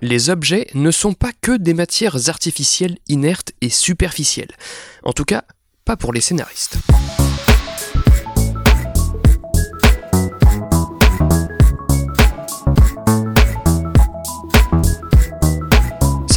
[0.00, 4.52] les objets ne sont pas que des matières artificielles inertes et superficielles.
[5.02, 5.44] En tout cas,
[5.84, 6.78] pas pour les scénaristes.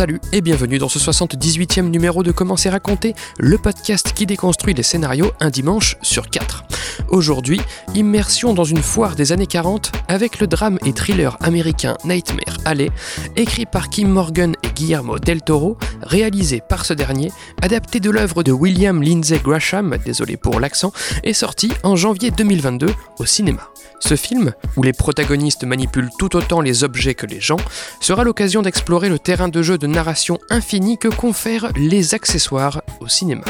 [0.02, 4.73] Salut et bienvenue dans ce 78e numéro de Comment c'est raconté, le podcast qui déconstruit
[4.73, 6.63] les scénarios un dimanche sur quatre.
[7.09, 7.61] Aujourd'hui,
[7.93, 12.89] immersion dans une foire des années 40 avec le drame et thriller américain Nightmare Alley,
[13.36, 18.41] écrit par Kim Morgan et Guillermo del Toro, réalisé par ce dernier, adapté de l'œuvre
[18.41, 20.91] de William Lindsay Gresham, désolé pour l'accent,
[21.24, 22.88] est sorti en janvier 2022
[23.19, 23.69] au cinéma.
[23.99, 27.60] Ce film, où les protagonistes manipulent tout autant les objets que les gens,
[27.99, 33.08] sera l'occasion d'explorer le terrain de jeu de narration infini que confèrent les accessoires au
[33.08, 33.44] cinéma.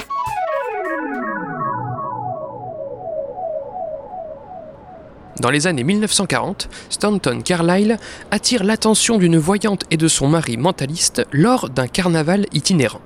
[5.40, 7.98] Dans les années 1940, Stanton Carlyle
[8.30, 13.02] attire l'attention d'une voyante et de son mari mentaliste lors d'un carnaval itinérant.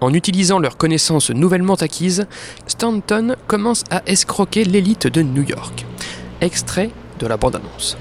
[0.00, 2.26] En utilisant leurs connaissances nouvellement acquises,
[2.66, 5.86] Stanton commence à escroquer l'élite de New York.
[6.40, 7.96] Extrait de la bande-annonce.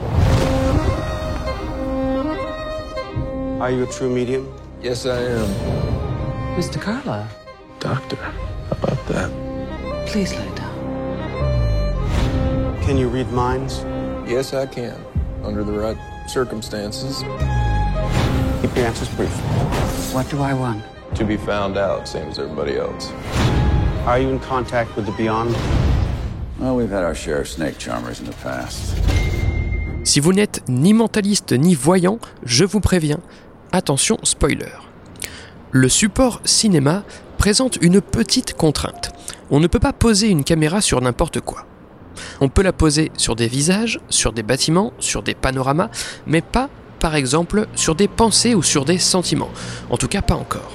[3.63, 4.53] Are you a true medium?
[4.81, 5.47] Yes, I am.
[6.57, 6.81] Mr.
[6.81, 7.29] Carlyle,
[7.79, 9.31] Doctor, how about that?
[10.05, 10.75] please lay down.
[12.83, 13.85] Can you read minds?
[14.29, 14.99] Yes, I can.
[15.45, 15.95] Under the right
[16.27, 17.19] circumstances.
[18.61, 19.31] Keep your answers brief.
[20.13, 20.83] What do I want?
[21.15, 23.13] To be found out, same as everybody else.
[24.05, 25.55] Are you in contact with the beyond?
[26.59, 28.93] Well, we've had our share of snake charmers in the past.
[30.05, 33.21] Si vous n'êtes ni mentaliste ni voyant, je vous préviens,
[33.73, 34.71] attention spoiler.
[35.71, 37.03] Le support cinéma
[37.37, 39.11] présente une petite contrainte.
[39.49, 41.65] On ne peut pas poser une caméra sur n'importe quoi.
[42.39, 45.89] On peut la poser sur des visages, sur des bâtiments, sur des panoramas,
[46.27, 49.51] mais pas, par exemple, sur des pensées ou sur des sentiments.
[49.89, 50.71] En tout cas, pas encore.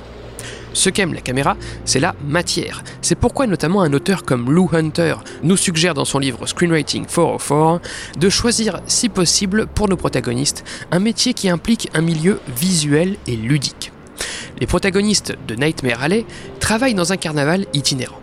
[0.79, 2.85] Ce qu'aime la caméra, c'est la matière.
[3.03, 7.81] C'est pourquoi notamment un auteur comme Lou Hunter nous suggère dans son livre Screenwriting 404
[8.17, 13.35] de choisir, si possible, pour nos protagonistes, un métier qui implique un milieu visuel et
[13.35, 13.91] ludique.
[14.61, 16.25] Les protagonistes de Nightmare Alley
[16.61, 18.21] travaillent dans un carnaval itinérant.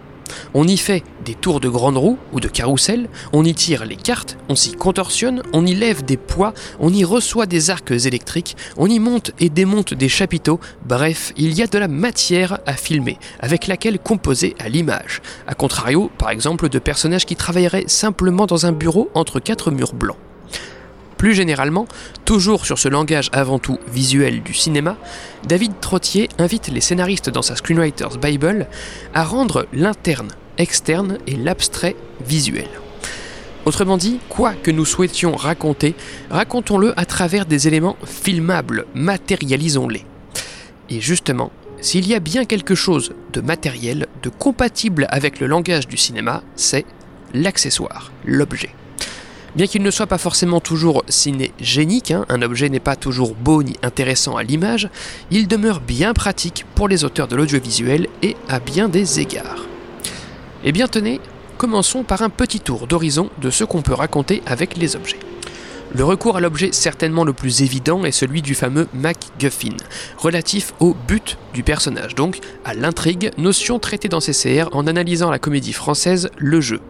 [0.53, 3.95] On y fait des tours de grande roue ou de carrousel, on y tire les
[3.95, 8.55] cartes, on s'y contorsionne, on y lève des poids, on y reçoit des arcs électriques,
[8.77, 12.73] on y monte et démonte des chapiteaux, bref, il y a de la matière à
[12.73, 15.21] filmer, avec laquelle composer à l'image.
[15.47, 19.93] A contrario, par exemple, de personnages qui travailleraient simplement dans un bureau entre quatre murs
[19.93, 20.17] blancs.
[21.25, 21.87] Plus généralement,
[22.23, 24.95] toujours sur ce langage avant tout visuel du cinéma,
[25.47, 28.67] David Trottier invite les scénaristes dans sa Screenwriter's Bible
[29.15, 30.27] à rendre l'interne
[30.59, 32.67] externe et l'abstrait visuel.
[33.65, 35.95] Autrement dit, quoi que nous souhaitions raconter,
[36.29, 40.05] racontons-le à travers des éléments filmables, matérialisons-les.
[40.91, 45.87] Et justement, s'il y a bien quelque chose de matériel, de compatible avec le langage
[45.87, 46.85] du cinéma, c'est
[47.33, 48.75] l'accessoire, l'objet.
[49.55, 53.63] Bien qu'il ne soit pas forcément toujours cinégénique, hein, un objet n'est pas toujours beau
[53.63, 54.89] ni intéressant à l'image,
[55.31, 59.65] il demeure bien pratique pour les auteurs de l'audiovisuel et à bien des égards.
[60.65, 61.21] Eh bien tenez,
[61.57, 65.19] commençons par un petit tour d'horizon de ce qu'on peut raconter avec les objets.
[65.93, 69.77] Le recours à l'objet certainement le plus évident est celui du fameux MacGuffin,
[70.17, 75.39] relatif au but du personnage, donc à l'intrigue, notion traitée dans CCR en analysant la
[75.39, 76.81] comédie française Le Jeu.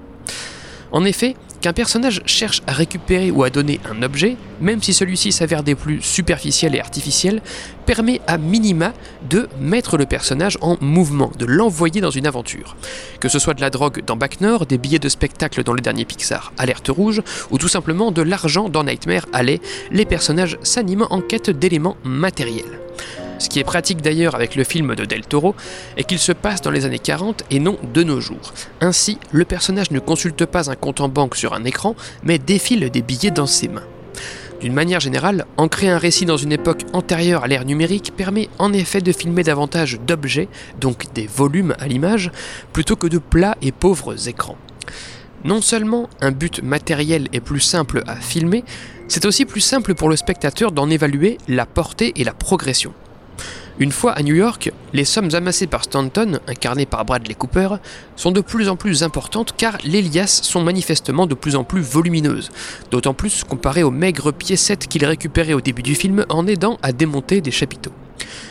[0.92, 5.32] En effet, qu'un personnage cherche à récupérer ou à donner un objet, même si celui-ci
[5.32, 7.42] s'avère des plus superficiels et artificiels,
[7.88, 8.94] permet à minima
[9.28, 12.78] de mettre le personnage en mouvement, de l'envoyer dans une aventure.
[13.20, 15.82] Que ce soit de la drogue dans Back Nord, des billets de spectacle dans le
[15.82, 19.60] dernier Pixar Alerte Rouge, ou tout simplement de l'argent dans Nightmare Alley,
[19.90, 22.80] les personnages s'animent en quête d'éléments matériels.
[23.38, 25.56] Ce qui est pratique d'ailleurs avec le film de Del Toro
[25.98, 28.54] est qu'il se passe dans les années 40 et non de nos jours.
[28.82, 32.90] Ainsi, le personnage ne consulte pas un compte en banque sur un écran, mais défile
[32.90, 33.84] des billets dans ses mains.
[34.62, 38.72] D'une manière générale, ancrer un récit dans une époque antérieure à l'ère numérique permet en
[38.72, 40.48] effet de filmer davantage d'objets,
[40.80, 42.32] donc des volumes à l'image,
[42.72, 44.58] plutôt que de plats et pauvres écrans.
[45.44, 48.64] Non seulement un but matériel est plus simple à filmer,
[49.08, 52.94] c'est aussi plus simple pour le spectateur d'en évaluer la portée et la progression.
[53.78, 57.76] Une fois à New York, les sommes amassées par Stanton, incarné par Bradley Cooper,
[58.16, 61.82] sont de plus en plus importantes car les liasses sont manifestement de plus en plus
[61.82, 62.52] volumineuses,
[62.90, 66.94] d'autant plus comparé aux maigres piécettes qu'il récupérait au début du film en aidant à
[66.94, 67.92] démonter des chapiteaux.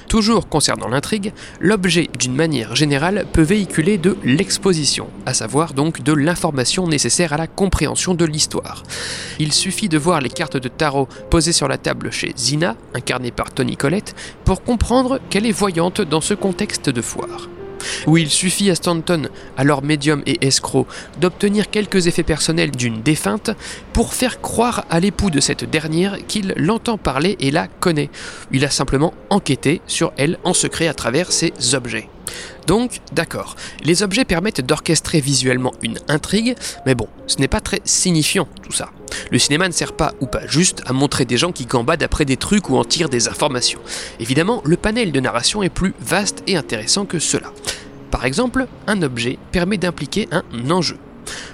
[0.08, 6.12] Toujours concernant l'intrigue, l'objet, d'une manière générale, peut véhiculer de l'exposition, à savoir donc de
[6.12, 8.82] l'information nécessaire à la compréhension de l'histoire.
[9.38, 13.32] Il suffit de voir les cartes de tarot posées sur la table chez Zina, incarnée
[13.32, 14.14] par Tony Collette,
[14.44, 17.48] pour comprendre qu'elle est voyante dans ce contexte de foire
[18.06, 20.86] où il suffit à Stanton, alors médium et escroc,
[21.20, 23.50] d'obtenir quelques effets personnels d'une défunte
[23.92, 28.10] pour faire croire à l'époux de cette dernière qu'il l'entend parler et la connaît.
[28.52, 32.08] Il a simplement enquêté sur elle en secret à travers ses objets.
[32.66, 36.54] Donc, d'accord, les objets permettent d'orchestrer visuellement une intrigue,
[36.86, 38.90] mais bon, ce n'est pas très signifiant tout ça.
[39.30, 42.24] Le cinéma ne sert pas, ou pas juste, à montrer des gens qui gambadent après
[42.24, 43.80] des trucs ou en tirent des informations.
[44.18, 47.52] Évidemment, le panel de narration est plus vaste et intéressant que cela.
[48.24, 50.96] Par exemple, un objet permet d'impliquer un enjeu.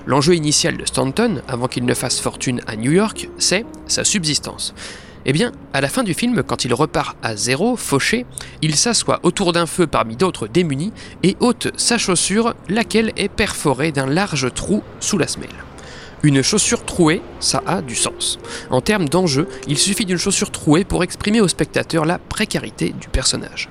[0.07, 4.73] L'enjeu initial de Stanton, avant qu'il ne fasse fortune à New York, c'est sa subsistance.
[5.27, 8.25] Eh bien, à la fin du film, quand il repart à zéro, fauché,
[8.63, 10.93] il s'assoit autour d'un feu parmi d'autres démunis
[11.25, 15.49] et ôte sa chaussure, laquelle est perforée d'un large trou sous la semelle.
[16.23, 18.39] Une chaussure trouée, ça a du sens.
[18.71, 23.09] En termes d'enjeu, il suffit d'une chaussure trouée pour exprimer au spectateur la précarité du
[23.09, 23.71] personnage.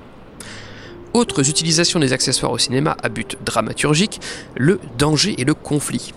[1.20, 4.22] Autres utilisations des accessoires au cinéma à but dramaturgique,
[4.56, 6.14] le danger et le conflit.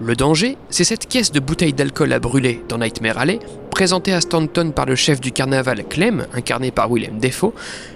[0.00, 3.40] Le danger, c'est cette caisse de bouteilles d'alcool à brûler dans Nightmare Alley,
[3.72, 7.52] présentée à Stanton par le chef du carnaval Clem, incarné par Willem Defoe,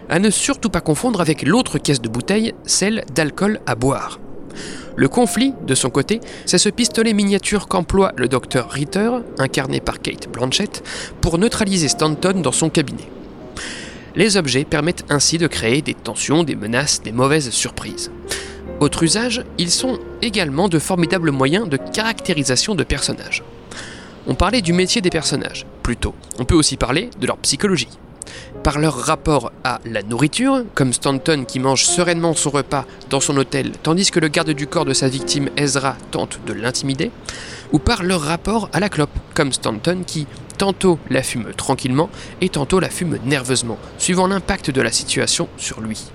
[0.09, 4.19] à ne surtout pas confondre avec l'autre caisse de bouteilles, celle d'alcool à boire.
[4.97, 10.01] Le conflit, de son côté, c'est ce pistolet miniature qu'emploie le docteur Ritter, incarné par
[10.01, 10.83] Kate Blanchett,
[11.21, 13.07] pour neutraliser Stanton dans son cabinet.
[14.15, 18.11] Les objets permettent ainsi de créer des tensions, des menaces, des mauvaises surprises.
[18.81, 23.43] Autre usage, ils sont également de formidables moyens de caractérisation de personnages.
[24.27, 26.15] On parlait du métier des personnages, plutôt.
[26.39, 27.89] On peut aussi parler de leur psychologie.
[28.63, 33.37] Par leur rapport à la nourriture, comme Stanton qui mange sereinement son repas dans son
[33.37, 37.11] hôtel tandis que le garde du corps de sa victime Ezra tente de l'intimider,
[37.73, 40.27] ou par leur rapport à la clope, comme Stanton qui
[40.59, 42.11] tantôt la fume tranquillement
[42.41, 46.13] et tantôt la fume nerveusement, suivant l'impact de la situation sur lui.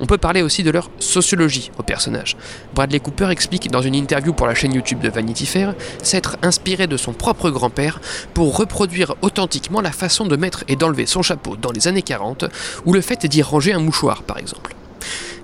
[0.00, 2.36] On peut parler aussi de leur sociologie aux personnages.
[2.74, 6.88] Bradley Cooper explique dans une interview pour la chaîne YouTube de Vanity Fair s'être inspiré
[6.88, 8.00] de son propre grand-père
[8.34, 12.46] pour reproduire authentiquement la façon de mettre et d'enlever son chapeau dans les années 40
[12.84, 14.74] ou le fait d'y ranger un mouchoir par exemple.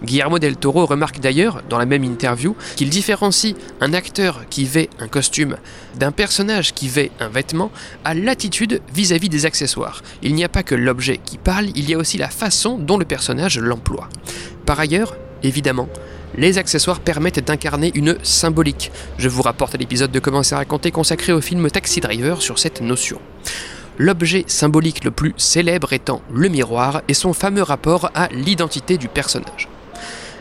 [0.04, 4.88] Guillermo del Toro remarque d'ailleurs, dans la même interview, qu'il différencie un acteur qui vêt
[5.00, 5.56] un costume
[5.96, 7.70] d'un personnage qui vêt un vêtement
[8.04, 10.02] à l'attitude vis-à-vis des accessoires.
[10.22, 12.98] Il n'y a pas que l'objet qui parle, il y a aussi la façon dont
[12.98, 14.08] le personnage l'emploie.
[14.66, 15.88] Par ailleurs, évidemment,
[16.36, 18.92] les accessoires permettent d'incarner une symbolique.
[19.16, 22.80] Je vous rapporte l'épisode de Comment c'est raconté consacré au film Taxi Driver sur cette
[22.80, 23.20] notion.
[23.96, 29.08] L'objet symbolique le plus célèbre étant le miroir et son fameux rapport à l'identité du
[29.08, 29.68] personnage.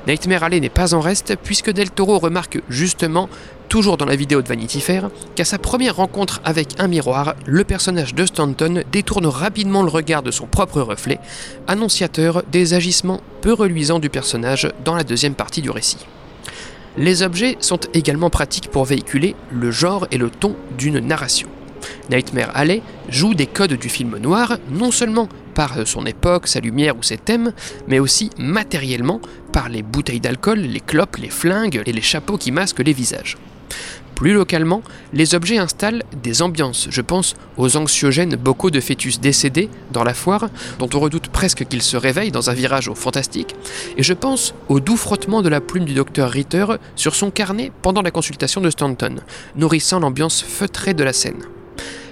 [0.08, 3.28] Nightmare Alley n'est pas en reste puisque Del Toro remarque justement,
[3.68, 7.66] toujours dans la vidéo de Vanity Fair, qu'à sa première rencontre avec un miroir, le
[7.66, 11.20] personnage de Stanton détourne rapidement le regard de son propre reflet,
[11.68, 16.06] annonciateur des agissements peu reluisants du personnage dans la deuxième partie du récit.
[16.96, 21.50] Les objets sont également pratiques pour véhiculer le genre et le ton d'une narration.
[22.10, 26.96] Nightmare Alley joue des codes du film noir, non seulement par son époque, sa lumière
[26.98, 27.52] ou ses thèmes,
[27.88, 29.20] mais aussi matériellement
[29.58, 33.38] par les bouteilles d'alcool, les clopes, les flingues et les chapeaux qui masquent les visages.
[34.14, 34.84] Plus localement,
[35.14, 36.88] les objets installent des ambiances.
[36.92, 41.66] Je pense aux anxiogènes bocaux de fœtus décédés dans la foire, dont on redoute presque
[41.66, 43.56] qu'ils se réveillent dans un virage au fantastique.
[43.98, 47.72] Et je pense au doux frottement de la plume du docteur Ritter sur son carnet
[47.82, 49.16] pendant la consultation de Stanton,
[49.56, 51.57] nourrissant l'ambiance feutrée de la scène.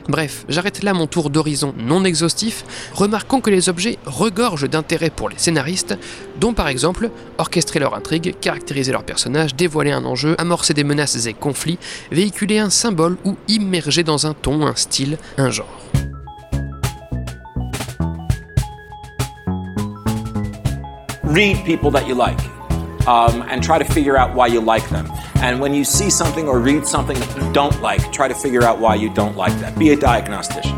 [0.07, 5.29] Bref, j'arrête là mon tour d'horizon non exhaustif, remarquons que les objets regorgent d'intérêt pour
[5.29, 5.97] les scénaristes,
[6.39, 11.25] dont par exemple orchestrer leur intrigue, caractériser leurs personnages, dévoiler un enjeu, amorcer des menaces
[11.25, 11.79] et conflits,
[12.11, 15.81] véhiculer un symbole ou immerger dans un ton, un style, un genre.
[21.35, 22.39] read people that you like
[23.07, 25.05] um, and try to figure out why you like them.
[25.41, 28.63] And when you see something or read something that you don't like, try to figure
[28.63, 29.77] out why you don't like that.
[29.77, 30.75] Be a diagnostician.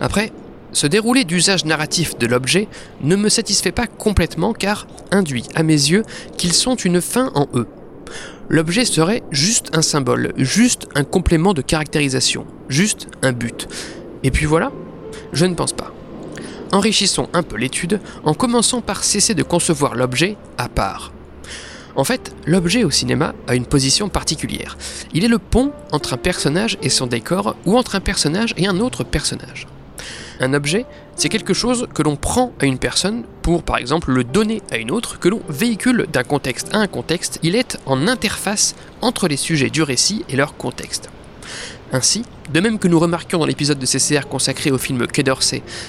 [0.00, 0.30] Après,
[0.72, 2.68] ce déroulé d'usage narratif de l'objet
[3.02, 6.04] ne me satisfait pas complètement car induit à mes yeux
[6.36, 7.66] qu'ils sont une fin en eux.
[8.48, 13.68] L'objet serait juste un symbole, juste un complément de caractérisation, juste un but.
[14.22, 14.72] Et puis voilà
[15.32, 15.92] Je ne pense pas.
[16.72, 21.12] Enrichissons un peu l'étude en commençant par cesser de concevoir l'objet à part.
[21.96, 24.76] En fait, l'objet au cinéma a une position particulière.
[25.12, 28.68] Il est le pont entre un personnage et son décor ou entre un personnage et
[28.68, 29.66] un autre personnage.
[30.40, 34.22] Un objet, c'est quelque chose que l'on prend à une personne pour, par exemple, le
[34.22, 37.40] donner à une autre, que l'on véhicule d'un contexte à un contexte.
[37.42, 41.10] Il est en interface entre les sujets du récit et leur contexte.
[41.92, 45.24] Ainsi, de même que nous remarquions dans l'épisode de CCR consacré au film Quai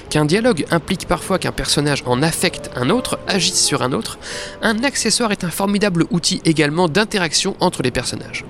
[0.09, 4.17] qu'un dialogue implique parfois qu'un personnage en affecte un autre, agisse sur un autre,
[4.61, 8.45] un accessoire est un formidable outil également d'interaction entre les personnages.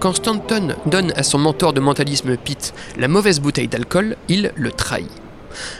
[0.00, 4.70] Quand Stanton donne à son mentor de mentalisme Pete la mauvaise bouteille d'alcool, il le
[4.70, 5.10] trahit.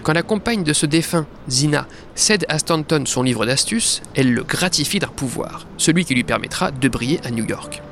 [0.02, 4.42] Quand la compagne de ce défunt, Zina, cède à Stanton son livre d'astuces, elle le
[4.42, 7.82] gratifie d'un pouvoir, celui qui lui permettra de briller à New York.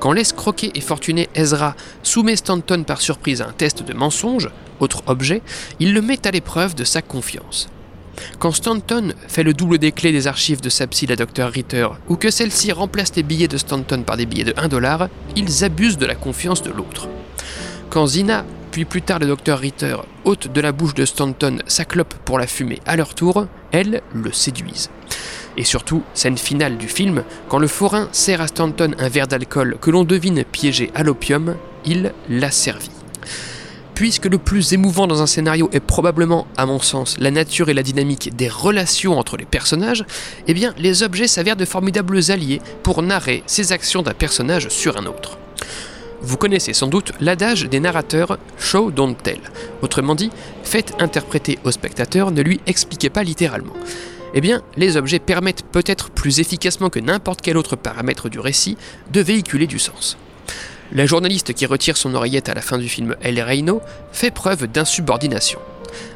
[0.00, 4.50] Quand l'escroqué et fortuné Ezra soumet Stanton par surprise à un test de mensonge,
[4.80, 5.42] autre objet,
[5.80, 7.68] il le met à l'épreuve de sa confiance.
[8.38, 11.88] Quand Stanton fait le double des clés des archives de sa psy, la Dr Ritter,
[12.08, 15.64] ou que celle-ci remplace les billets de Stanton par des billets de 1 dollar, ils
[15.64, 17.08] abusent de la confiance de l'autre.
[17.90, 21.84] Quand Zina, puis plus tard le Dr Ritter, ôte de la bouche de Stanton sa
[21.84, 24.90] clope pour la fumer à leur tour, elles le séduisent.
[25.56, 29.78] Et surtout, scène finale du film, quand le forain sert à Stanton un verre d'alcool
[29.80, 32.90] que l'on devine piégé à l'opium, il l'a servi.
[33.94, 37.74] Puisque le plus émouvant dans un scénario est probablement, à mon sens, la nature et
[37.74, 40.04] la dynamique des relations entre les personnages,
[40.46, 44.98] eh bien les objets s'avèrent de formidables alliés pour narrer ces actions d'un personnage sur
[44.98, 45.38] un autre.
[46.22, 49.40] Vous connaissez sans doute l'adage des narrateurs show don't tell.
[49.82, 50.30] Autrement dit,
[50.62, 53.74] faites interpréter au spectateur, ne lui expliquez pas littéralement.
[54.34, 58.76] Eh bien, les objets permettent peut-être plus efficacement que n'importe quel autre paramètre du récit
[59.12, 60.16] de véhiculer du sens.
[60.92, 63.80] La journaliste qui retire son oreillette à la fin du film et Reino
[64.12, 65.58] fait preuve d'insubordination.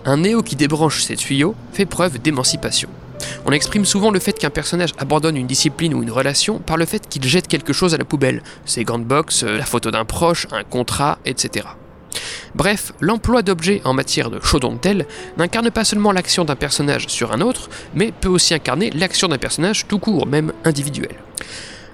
[0.05, 2.89] Un néo qui débranche ses tuyaux fait preuve d'émancipation.
[3.47, 6.85] On exprime souvent le fait qu'un personnage abandonne une discipline ou une relation par le
[6.85, 10.05] fait qu'il jette quelque chose à la poubelle, ses gants de boxe, la photo d'un
[10.05, 11.67] proche, un contrat, etc.
[12.55, 15.07] Bref, l'emploi d'objets en matière de chaudontel
[15.37, 19.39] n'incarne pas seulement l'action d'un personnage sur un autre, mais peut aussi incarner l'action d'un
[19.39, 21.17] personnage tout court, même individuel.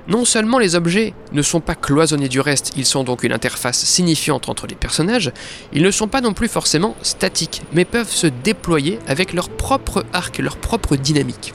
[0.08, 3.84] Non seulement les objets ne sont pas cloisonnés du reste, ils sont donc une interface
[3.84, 5.32] signifiante entre les personnages,
[5.72, 10.04] ils ne sont pas non plus forcément statiques, mais peuvent se déployer avec leur propre
[10.12, 11.54] arc, leur propre dynamique.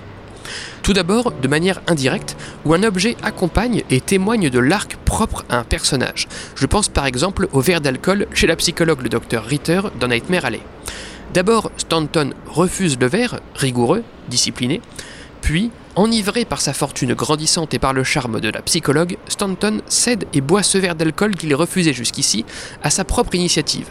[0.83, 5.57] Tout d'abord, de manière indirecte, où un objet accompagne et témoigne de l'arc propre à
[5.57, 6.27] un personnage.
[6.55, 10.45] Je pense par exemple au verre d'alcool chez la psychologue le docteur Ritter dans Nightmare
[10.45, 10.61] Alley.
[11.33, 14.81] D'abord, Stanton refuse le verre, rigoureux, discipliné,
[15.41, 20.25] puis, enivré par sa fortune grandissante et par le charme de la psychologue, Stanton cède
[20.33, 22.45] et boit ce verre d'alcool qu'il refusait jusqu'ici
[22.83, 23.89] à sa propre initiative.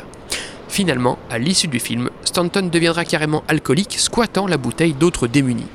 [0.69, 5.67] Finalement, à l'issue du film, Stanton deviendra carrément alcoolique, squattant la bouteille d'autres démunis.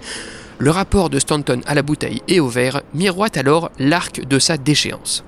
[0.57, 4.55] Le rapport de Stanton à la bouteille et au verre miroite alors l'arc de sa
[4.55, 5.25] déchéance.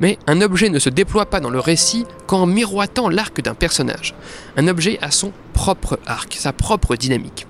[0.00, 4.14] Mais un objet ne se déploie pas dans le récit qu'en miroitant l'arc d'un personnage.
[4.56, 7.46] Un objet a son propre arc, sa propre dynamique.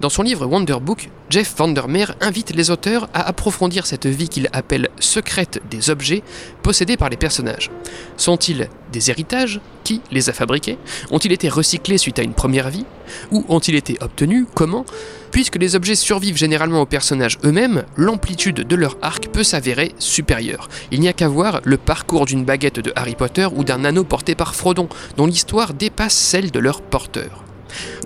[0.00, 4.48] Dans son livre Wonder Book, Jeff Vandermeer invite les auteurs à approfondir cette vie qu'il
[4.52, 6.22] appelle secrète des objets
[6.62, 7.70] possédés par les personnages.
[8.16, 10.78] Sont-ils des héritages Qui les a fabriqués
[11.10, 12.84] Ont-ils été recyclés suite à une première vie
[13.30, 14.84] Ou ont-ils été obtenus Comment
[15.30, 20.68] Puisque les objets survivent généralement aux personnages eux-mêmes, l'amplitude de leur arc peut s'avérer supérieure.
[20.90, 24.04] Il n'y a qu'à voir le parcours d'une baguette de Harry Potter ou d'un anneau
[24.04, 27.44] porté par Frodon, dont l'histoire dépasse celle de leur porteur.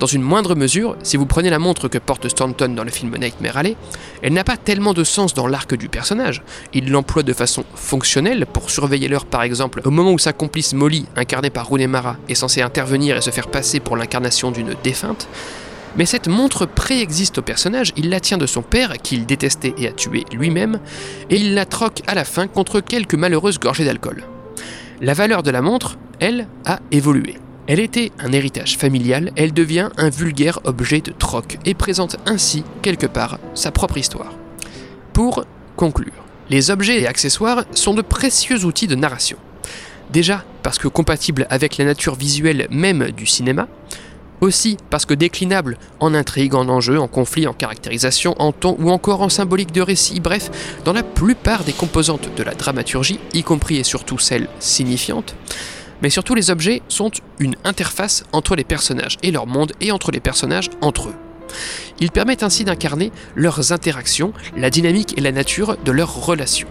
[0.00, 3.16] Dans une moindre mesure, si vous prenez la montre que porte Stanton dans le film
[3.16, 3.76] Nightmare Alley,
[4.22, 6.42] elle n'a pas tellement de sens dans l'arc du personnage.
[6.72, 10.72] Il l'emploie de façon fonctionnelle pour surveiller l'heure par exemple au moment où sa complice
[10.74, 14.74] Molly, incarnée par Rooney Mara, est censée intervenir et se faire passer pour l'incarnation d'une
[14.82, 15.28] défunte.
[15.96, 19.88] Mais cette montre préexiste au personnage, il la tient de son père, qu'il détestait et
[19.88, 20.80] a tué lui-même,
[21.30, 24.24] et il la troque à la fin contre quelques malheureuses gorgées d'alcool.
[25.00, 27.36] La valeur de la montre, elle, a évolué.
[27.68, 32.64] Elle était un héritage familial, elle devient un vulgaire objet de troc et présente ainsi,
[32.80, 34.32] quelque part, sa propre histoire.
[35.12, 35.44] Pour
[35.76, 39.36] conclure, les objets et accessoires sont de précieux outils de narration.
[40.10, 43.68] Déjà parce que compatibles avec la nature visuelle même du cinéma,
[44.40, 48.90] aussi parce que déclinables en intrigue, en enjeu, en conflit, en caractérisation, en ton ou
[48.90, 50.50] encore en symbolique de récit, bref,
[50.86, 55.34] dans la plupart des composantes de la dramaturgie, y compris et surtout celles signifiantes,
[56.02, 60.10] mais surtout les objets sont une interface entre les personnages et leur monde et entre
[60.10, 61.14] les personnages entre eux.
[62.00, 66.68] Ils permettent ainsi d'incarner leurs interactions, la dynamique et la nature de leurs relations.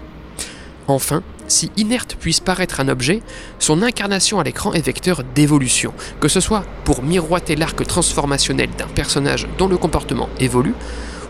[0.88, 3.22] Enfin, si inerte puisse paraître un objet,
[3.60, 8.88] son incarnation à l'écran est vecteur d'évolution, que ce soit pour miroiter l'arc transformationnel d'un
[8.88, 10.76] personnage dont le comportement évolue,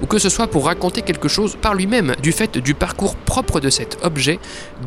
[0.01, 3.59] ou que ce soit pour raconter quelque chose par lui-même, du fait du parcours propre
[3.59, 4.39] de cet objet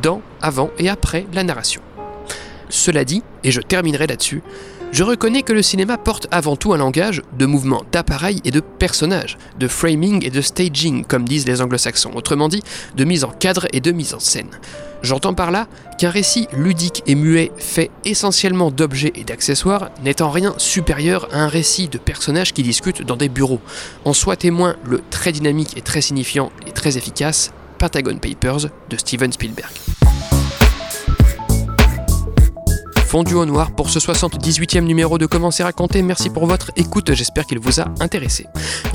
[0.02, 1.82] dans, avant et après la narration.
[2.70, 4.42] Cela dit, et je terminerai là-dessus,
[4.92, 8.58] je reconnais que le cinéma porte avant tout un langage de mouvement d'appareil et de
[8.58, 12.62] personnages, de framing et de staging, comme disent les anglo-saxons, autrement dit,
[12.96, 14.48] de mise en cadre et de mise en scène.
[15.02, 20.30] J'entends par là qu'un récit ludique et muet fait essentiellement d'objets et d'accessoires n'est en
[20.30, 23.60] rien supérieur à un récit de personnages qui discutent dans des bureaux.
[24.04, 28.96] En soit témoin le très dynamique et très signifiant et très efficace Pentagon Papers de
[28.96, 29.70] Steven Spielberg.
[33.10, 36.00] Fondu au noir pour ce 78e numéro de Commencer à compter.
[36.00, 38.46] Merci pour votre écoute, j'espère qu'il vous a intéressé.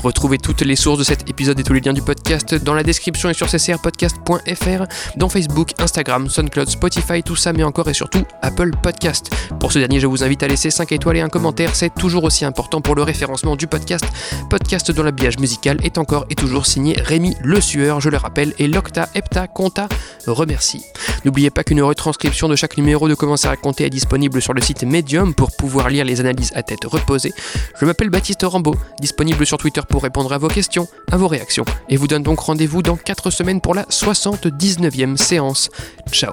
[0.02, 2.82] Retrouvez toutes les sources de cet épisode et tous les liens du podcast dans la
[2.82, 4.84] description et sur ccrpodcast.fr,
[5.18, 9.30] dans Facebook, Instagram, SoundCloud, Spotify, tout ça, mais encore et surtout Apple Podcast.
[9.60, 12.24] Pour ce dernier, je vous invite à laisser 5 étoiles et un commentaire, c'est toujours
[12.24, 14.06] aussi important pour le référencement du podcast.
[14.48, 18.54] Podcast dont l'habillage musical est encore et toujours signé Rémi Le Sueur, je le rappelle,
[18.58, 19.90] et Locta Epta Conta
[20.26, 20.86] remercie.
[21.26, 24.62] N'oubliez pas qu'une retranscription de chaque numéro de Commencer à compter est disponible sur le
[24.62, 27.32] site Medium pour pouvoir lire les analyses à tête reposée.
[27.80, 31.64] Je m'appelle Baptiste Rambaud, disponible sur Twitter pour répondre à vos questions, à vos réactions,
[31.88, 35.70] et vous donne donc rendez-vous dans 4 semaines pour la 79e séance.
[36.12, 36.30] Ciao